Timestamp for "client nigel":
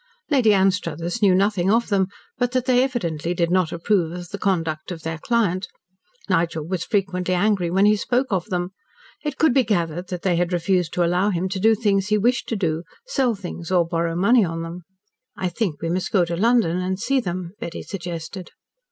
5.19-6.65